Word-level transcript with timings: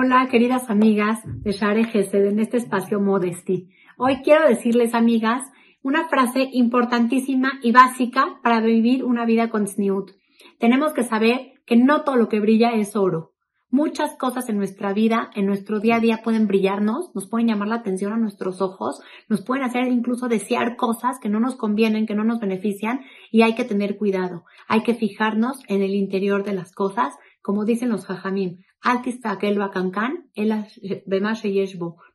Hola, 0.00 0.28
queridas 0.30 0.70
amigas 0.70 1.18
de 1.24 1.50
Share 1.50 1.84
Gesed 1.84 2.24
en 2.24 2.38
este 2.38 2.56
espacio 2.56 3.00
Modesty. 3.00 3.68
Hoy 3.96 4.18
quiero 4.22 4.46
decirles, 4.46 4.94
amigas, 4.94 5.42
una 5.82 6.06
frase 6.06 6.48
importantísima 6.52 7.54
y 7.64 7.72
básica 7.72 8.38
para 8.44 8.60
vivir 8.60 9.02
una 9.02 9.24
vida 9.24 9.50
con 9.50 9.66
Sniut. 9.66 10.12
Tenemos 10.60 10.92
que 10.92 11.02
saber 11.02 11.54
que 11.66 11.74
no 11.74 12.02
todo 12.02 12.14
lo 12.14 12.28
que 12.28 12.38
brilla 12.38 12.74
es 12.74 12.94
oro. 12.94 13.32
Muchas 13.70 14.16
cosas 14.16 14.48
en 14.48 14.56
nuestra 14.56 14.92
vida, 14.92 15.30
en 15.34 15.46
nuestro 15.46 15.80
día 15.80 15.96
a 15.96 16.00
día 16.00 16.20
pueden 16.24 16.46
brillarnos, 16.46 17.10
nos 17.14 17.28
pueden 17.28 17.48
llamar 17.48 17.68
la 17.68 17.74
atención 17.74 18.12
a 18.12 18.16
nuestros 18.16 18.62
ojos, 18.62 19.02
nos 19.28 19.42
pueden 19.42 19.64
hacer 19.64 19.88
incluso 19.88 20.28
desear 20.28 20.76
cosas 20.76 21.18
que 21.20 21.28
no 21.28 21.38
nos 21.38 21.56
convienen, 21.56 22.06
que 22.06 22.14
no 22.14 22.22
nos 22.24 22.38
benefician 22.38 23.00
y 23.32 23.42
hay 23.42 23.56
que 23.56 23.64
tener 23.64 23.98
cuidado. 23.98 24.44
Hay 24.68 24.84
que 24.84 24.94
fijarnos 24.94 25.60
en 25.68 25.82
el 25.82 25.94
interior 25.96 26.44
de 26.44 26.54
las 26.54 26.72
cosas, 26.72 27.14
como 27.48 27.64
dicen 27.64 27.88
los 27.88 28.04
jajamim. 28.04 28.58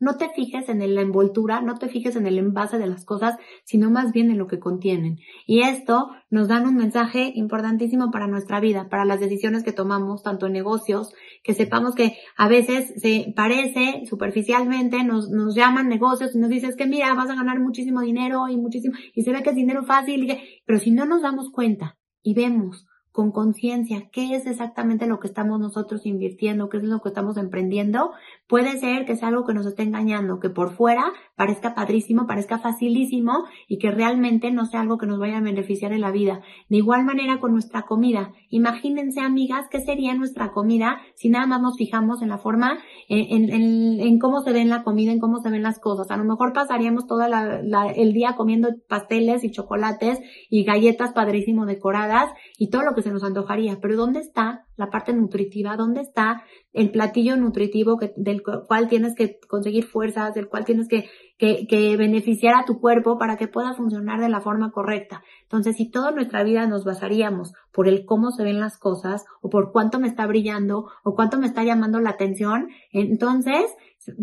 No 0.00 0.16
te 0.16 0.28
fijes 0.34 0.68
en 0.68 0.94
la 0.94 1.00
envoltura, 1.02 1.60
no 1.60 1.78
te 1.78 1.88
fijes 1.88 2.16
en 2.16 2.26
el 2.26 2.36
envase 2.36 2.78
de 2.78 2.88
las 2.88 3.04
cosas, 3.04 3.36
sino 3.62 3.92
más 3.92 4.10
bien 4.10 4.32
en 4.32 4.38
lo 4.38 4.48
que 4.48 4.58
contienen. 4.58 5.18
Y 5.46 5.60
esto 5.60 6.08
nos 6.30 6.48
dan 6.48 6.66
un 6.66 6.74
mensaje 6.74 7.30
importantísimo 7.36 8.10
para 8.10 8.26
nuestra 8.26 8.58
vida, 8.58 8.88
para 8.88 9.04
las 9.04 9.20
decisiones 9.20 9.62
que 9.62 9.70
tomamos, 9.70 10.24
tanto 10.24 10.46
en 10.46 10.52
negocios, 10.52 11.14
que 11.44 11.54
sepamos 11.54 11.94
que 11.94 12.16
a 12.36 12.48
veces 12.48 12.92
se 13.00 13.32
parece 13.36 14.02
superficialmente, 14.06 15.04
nos, 15.04 15.30
nos 15.30 15.54
llaman 15.54 15.88
negocios 15.88 16.34
y 16.34 16.38
nos 16.38 16.50
dices 16.50 16.74
que 16.74 16.88
mira, 16.88 17.14
vas 17.14 17.30
a 17.30 17.36
ganar 17.36 17.60
muchísimo 17.60 18.00
dinero 18.00 18.48
y 18.48 18.56
muchísimo, 18.56 18.96
y 19.14 19.22
se 19.22 19.30
ve 19.30 19.44
que 19.44 19.50
es 19.50 19.56
dinero 19.56 19.84
fácil, 19.84 20.26
pero 20.66 20.80
si 20.80 20.90
no 20.90 21.06
nos 21.06 21.22
damos 21.22 21.52
cuenta 21.52 21.96
y 22.20 22.34
vemos 22.34 22.88
con 23.12 23.32
conciencia 23.32 24.08
qué 24.12 24.34
es 24.34 24.46
exactamente 24.46 25.06
lo 25.06 25.18
que 25.18 25.26
estamos 25.26 25.58
nosotros 25.58 26.06
invirtiendo, 26.06 26.68
qué 26.68 26.76
es 26.76 26.84
lo 26.84 27.00
que 27.00 27.08
estamos 27.08 27.36
emprendiendo, 27.36 28.12
puede 28.46 28.78
ser 28.78 29.04
que 29.04 29.16
sea 29.16 29.28
algo 29.28 29.44
que 29.44 29.54
nos 29.54 29.66
esté 29.66 29.82
engañando, 29.82 30.38
que 30.38 30.50
por 30.50 30.70
fuera 30.70 31.12
parezca 31.34 31.74
padrísimo, 31.74 32.26
parezca 32.26 32.58
facilísimo 32.58 33.44
y 33.68 33.78
que 33.78 33.90
realmente 33.90 34.50
no 34.50 34.66
sea 34.66 34.80
algo 34.80 34.98
que 34.98 35.06
nos 35.06 35.18
vaya 35.18 35.38
a 35.38 35.40
beneficiar 35.40 35.92
en 35.92 36.02
la 36.02 36.10
vida. 36.10 36.40
De 36.68 36.76
igual 36.76 37.04
manera 37.04 37.40
con 37.40 37.52
nuestra 37.52 37.82
comida. 37.82 38.32
Imagínense, 38.48 39.20
amigas, 39.20 39.66
qué 39.70 39.80
sería 39.80 40.14
nuestra 40.14 40.52
comida 40.52 41.00
si 41.14 41.30
nada 41.30 41.46
más 41.46 41.60
nos 41.60 41.76
fijamos 41.76 42.22
en 42.22 42.28
la 42.28 42.38
forma, 42.38 42.78
en, 43.08 43.50
en, 43.50 44.00
en 44.00 44.18
cómo 44.18 44.40
se 44.40 44.52
ve 44.52 44.64
la 44.64 44.82
comida, 44.82 45.12
en 45.12 45.18
cómo 45.18 45.38
se 45.38 45.50
ven 45.50 45.62
las 45.62 45.78
cosas. 45.78 46.10
A 46.10 46.16
lo 46.16 46.24
mejor 46.24 46.52
pasaríamos 46.52 47.06
todo 47.06 47.22
el 47.22 48.12
día 48.12 48.34
comiendo 48.36 48.68
pasteles 48.88 49.44
y 49.44 49.50
chocolates 49.50 50.20
y 50.48 50.64
galletas 50.64 51.12
padrísimo 51.12 51.66
decoradas 51.66 52.30
y 52.58 52.70
todo 52.70 52.82
lo 52.82 52.94
que 52.94 52.99
se 53.02 53.10
nos 53.10 53.24
antojaría, 53.24 53.78
pero 53.80 53.96
¿dónde 53.96 54.20
está 54.20 54.66
la 54.76 54.90
parte 54.90 55.12
nutritiva? 55.12 55.76
¿Dónde 55.76 56.00
está 56.00 56.42
el 56.72 56.90
platillo 56.90 57.36
nutritivo 57.36 57.98
del 58.16 58.42
cual 58.42 58.88
tienes 58.88 59.14
que 59.14 59.38
conseguir 59.48 59.84
fuerzas, 59.84 60.34
del 60.34 60.48
cual 60.48 60.64
tienes 60.64 60.88
que, 60.88 61.08
que, 61.38 61.66
que 61.66 61.96
beneficiar 61.96 62.54
a 62.54 62.64
tu 62.64 62.80
cuerpo 62.80 63.18
para 63.18 63.36
que 63.36 63.48
pueda 63.48 63.74
funcionar 63.74 64.20
de 64.20 64.28
la 64.28 64.40
forma 64.40 64.72
correcta? 64.72 65.22
Entonces, 65.42 65.76
si 65.76 65.90
toda 65.90 66.10
nuestra 66.10 66.42
vida 66.42 66.66
nos 66.66 66.84
basaríamos 66.84 67.52
por 67.72 67.88
el 67.88 68.04
cómo 68.04 68.30
se 68.30 68.44
ven 68.44 68.60
las 68.60 68.78
cosas, 68.78 69.24
o 69.40 69.50
por 69.50 69.72
cuánto 69.72 70.00
me 70.00 70.08
está 70.08 70.26
brillando, 70.26 70.86
o 71.04 71.14
cuánto 71.14 71.38
me 71.38 71.46
está 71.46 71.64
llamando 71.64 72.00
la 72.00 72.10
atención, 72.10 72.68
entonces 72.92 73.74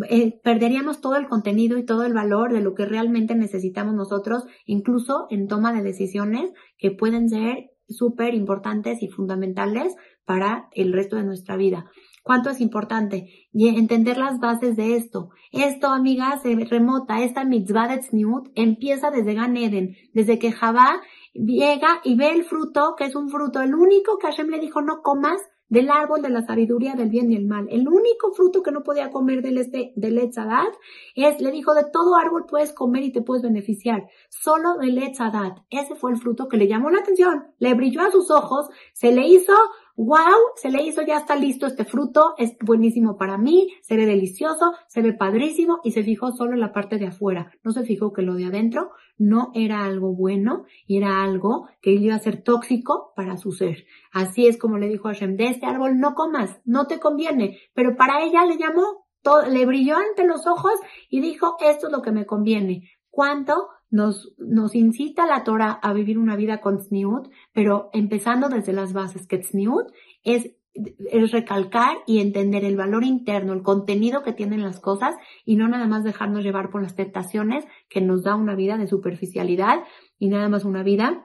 eh, 0.09 0.39
perderíamos 0.43 1.01
todo 1.01 1.17
el 1.17 1.27
contenido 1.27 1.77
y 1.77 1.85
todo 1.85 2.03
el 2.03 2.13
valor 2.13 2.51
de 2.51 2.61
lo 2.61 2.73
que 2.73 2.85
realmente 2.85 3.35
necesitamos 3.35 3.93
nosotros, 3.93 4.45
incluso 4.65 5.27
en 5.29 5.47
toma 5.47 5.71
de 5.71 5.83
decisiones 5.83 6.51
que 6.77 6.91
pueden 6.91 7.29
ser 7.29 7.71
súper 7.87 8.33
importantes 8.33 9.01
y 9.01 9.07
fundamentales 9.07 9.95
para 10.25 10.69
el 10.73 10.93
resto 10.93 11.15
de 11.15 11.23
nuestra 11.23 11.55
vida. 11.55 11.85
¿Cuánto 12.23 12.49
es 12.49 12.59
importante? 12.59 13.47
Y 13.53 13.69
entender 13.69 14.17
las 14.17 14.39
bases 14.39 14.75
de 14.75 14.97
esto. 14.97 15.29
Esto, 15.53 15.87
amigas, 15.87 16.41
se 16.41 16.55
remota, 16.55 17.23
esta 17.23 17.45
mitzvah 17.45 17.87
de 17.87 17.99
tzniut 17.99 18.49
empieza 18.55 19.11
desde 19.11 19.33
Gan 19.33 19.55
Eden, 19.55 19.95
desde 20.13 20.37
que 20.37 20.51
Javá 20.51 21.01
llega 21.33 22.01
y 22.03 22.17
ve 22.17 22.31
el 22.31 22.43
fruto, 22.43 22.95
que 22.97 23.05
es 23.05 23.15
un 23.15 23.29
fruto, 23.29 23.61
el 23.61 23.73
único 23.73 24.17
que 24.17 24.27
Hashem 24.27 24.49
le 24.49 24.59
dijo 24.59 24.81
no 24.81 25.01
comas, 25.01 25.41
del 25.69 25.89
árbol 25.89 26.21
de 26.21 26.29
la 26.29 26.45
sabiduría 26.45 26.95
del 26.95 27.09
bien 27.09 27.31
y 27.31 27.35
el 27.35 27.45
mal. 27.45 27.67
El 27.69 27.87
único 27.87 28.31
fruto 28.33 28.63
que 28.63 28.71
no 28.71 28.83
podía 28.83 29.09
comer 29.09 29.41
del 29.41 29.57
este, 29.57 29.91
del 29.95 30.17
Etzadat 30.17 30.73
es, 31.15 31.41
le 31.41 31.51
dijo, 31.51 31.73
de 31.73 31.85
todo 31.91 32.15
árbol 32.15 32.45
puedes 32.47 32.73
comer 32.73 33.03
y 33.03 33.11
te 33.11 33.21
puedes 33.21 33.43
beneficiar. 33.43 34.07
Solo 34.29 34.77
del 34.77 34.97
Etzadat. 34.97 35.59
Ese 35.69 35.95
fue 35.95 36.11
el 36.11 36.17
fruto 36.17 36.47
que 36.47 36.57
le 36.57 36.67
llamó 36.67 36.89
la 36.89 36.99
atención. 36.99 37.47
Le 37.59 37.73
brilló 37.73 38.01
a 38.01 38.11
sus 38.11 38.31
ojos, 38.31 38.67
se 38.93 39.11
le 39.11 39.27
hizo 39.27 39.53
wow, 39.97 40.53
se 40.55 40.69
le 40.69 40.83
hizo, 40.83 41.01
ya 41.01 41.17
está 41.17 41.35
listo 41.35 41.65
este 41.65 41.83
fruto, 41.83 42.35
es 42.37 42.55
buenísimo 42.61 43.17
para 43.17 43.39
mí, 43.39 43.73
se 43.81 43.97
ve 43.97 44.05
delicioso, 44.05 44.73
se 44.87 45.01
ve 45.01 45.13
padrísimo 45.13 45.79
y 45.83 45.91
se 45.91 46.03
fijó 46.03 46.31
solo 46.31 46.53
en 46.53 46.59
la 46.59 46.71
parte 46.71 46.97
de 46.97 47.07
afuera. 47.07 47.51
No 47.63 47.71
se 47.71 47.83
fijó 47.83 48.13
que 48.13 48.21
lo 48.21 48.35
de 48.35 48.45
adentro 48.45 48.91
no 49.17 49.51
era 49.55 49.85
algo 49.85 50.13
bueno 50.15 50.65
y 50.85 50.97
era 50.97 51.23
algo 51.23 51.67
que 51.81 51.91
iba 51.93 52.13
a 52.13 52.19
ser 52.19 52.43
tóxico 52.43 53.11
para 53.15 53.37
su 53.37 53.51
ser. 53.51 53.85
Así 54.13 54.45
es 54.45 54.57
como 54.57 54.77
le 54.77 54.87
dijo 54.87 55.07
a 55.07 55.13
Hashem, 55.13 55.35
de 55.35 55.47
este 55.47 55.65
árbol 55.65 55.99
no 55.99 56.13
comas, 56.13 56.61
no 56.63 56.85
te 56.85 56.99
conviene, 56.99 57.57
pero 57.73 57.95
para 57.97 58.23
ella 58.23 58.45
le 58.45 58.57
llamó, 58.57 59.07
todo, 59.23 59.47
le 59.47 59.65
brilló 59.65 59.95
ante 59.97 60.27
los 60.27 60.45
ojos 60.45 60.73
y 61.09 61.21
dijo, 61.21 61.57
esto 61.59 61.87
es 61.87 61.91
lo 61.91 62.03
que 62.03 62.11
me 62.11 62.27
conviene. 62.27 62.91
¿Cuánto 63.09 63.69
nos, 63.89 64.33
nos 64.37 64.75
incita 64.75 65.25
la 65.25 65.43
Torah 65.43 65.71
a 65.71 65.93
vivir 65.93 66.17
una 66.17 66.35
vida 66.35 66.59
con 66.59 66.79
tzniut, 66.79 67.29
pero 67.53 67.89
empezando 67.93 68.49
desde 68.49 68.73
las 68.73 68.93
bases, 68.93 69.27
que 69.27 69.37
tzniut 69.37 69.87
es, 70.23 70.51
es 70.73 71.31
recalcar 71.31 71.97
y 72.05 72.19
entender 72.19 72.65
el 72.65 72.75
valor 72.75 73.03
interno, 73.03 73.53
el 73.53 73.63
contenido 73.63 74.23
que 74.23 74.33
tienen 74.33 74.61
las 74.61 74.79
cosas 74.79 75.15
y 75.45 75.55
no 75.55 75.67
nada 75.67 75.87
más 75.87 76.03
dejarnos 76.03 76.43
llevar 76.43 76.69
por 76.69 76.81
las 76.81 76.95
tentaciones 76.95 77.65
que 77.89 78.01
nos 78.01 78.23
da 78.23 78.35
una 78.35 78.55
vida 78.55 78.77
de 78.77 78.87
superficialidad 78.87 79.83
y 80.19 80.29
nada 80.29 80.49
más 80.49 80.65
una 80.65 80.83
vida 80.83 81.23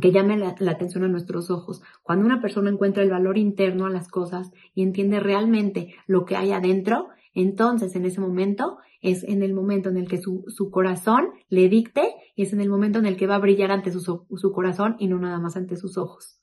que 0.00 0.10
llame 0.10 0.36
la, 0.36 0.56
la, 0.58 0.72
atención 0.72 1.04
a 1.04 1.08
nuestros 1.08 1.50
ojos. 1.50 1.80
Cuando 2.02 2.26
una 2.26 2.40
persona 2.40 2.68
encuentra 2.68 3.04
el 3.04 3.10
valor 3.10 3.38
interno 3.38 3.86
a 3.86 3.90
las 3.90 4.08
cosas 4.08 4.50
y 4.74 4.82
entiende 4.82 5.20
realmente 5.20 5.94
lo 6.08 6.24
que 6.24 6.34
hay 6.34 6.50
adentro, 6.50 7.10
entonces 7.34 7.94
en 7.96 8.04
ese 8.06 8.20
momento 8.20 8.78
es 9.00 9.24
en 9.24 9.42
el 9.42 9.52
momento 9.52 9.90
en 9.90 9.96
el 9.96 10.08
que 10.08 10.18
su, 10.18 10.44
su 10.48 10.70
corazón 10.70 11.28
le 11.48 11.68
dicte 11.68 12.14
y 12.34 12.42
es 12.42 12.52
en 12.52 12.60
el 12.60 12.70
momento 12.70 12.98
en 12.98 13.06
el 13.06 13.16
que 13.16 13.26
va 13.26 13.36
a 13.36 13.40
brillar 13.40 13.70
ante 13.70 13.90
su, 13.90 14.00
su 14.00 14.52
corazón 14.52 14.96
y 14.98 15.08
no 15.08 15.18
nada 15.18 15.38
más 15.38 15.56
ante 15.56 15.76
sus 15.76 15.98
ojos. 15.98 16.40